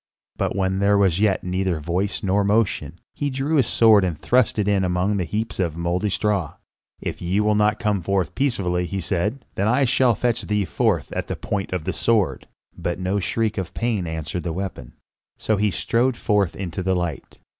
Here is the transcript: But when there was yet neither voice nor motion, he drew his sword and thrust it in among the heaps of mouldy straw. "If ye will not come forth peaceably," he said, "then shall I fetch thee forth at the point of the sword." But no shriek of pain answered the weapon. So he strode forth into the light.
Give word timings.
But 0.35 0.55
when 0.55 0.79
there 0.79 0.97
was 0.97 1.19
yet 1.19 1.43
neither 1.43 1.79
voice 1.79 2.23
nor 2.23 2.43
motion, 2.43 2.99
he 3.13 3.29
drew 3.29 3.57
his 3.57 3.67
sword 3.67 4.03
and 4.03 4.17
thrust 4.17 4.57
it 4.57 4.67
in 4.67 4.83
among 4.83 5.17
the 5.17 5.25
heaps 5.25 5.59
of 5.59 5.77
mouldy 5.77 6.09
straw. 6.09 6.55
"If 6.99 7.21
ye 7.21 7.39
will 7.39 7.53
not 7.53 7.77
come 7.77 8.01
forth 8.01 8.33
peaceably," 8.33 8.87
he 8.87 8.99
said, 8.99 9.45
"then 9.53 9.85
shall 9.85 10.13
I 10.13 10.15
fetch 10.15 10.41
thee 10.41 10.65
forth 10.65 11.11
at 11.11 11.27
the 11.27 11.35
point 11.35 11.71
of 11.71 11.83
the 11.83 11.93
sword." 11.93 12.47
But 12.75 12.97
no 12.97 13.19
shriek 13.19 13.59
of 13.59 13.75
pain 13.75 14.07
answered 14.07 14.41
the 14.41 14.53
weapon. 14.53 14.93
So 15.37 15.57
he 15.57 15.69
strode 15.69 16.17
forth 16.17 16.55
into 16.55 16.81
the 16.81 16.95
light. 16.95 17.37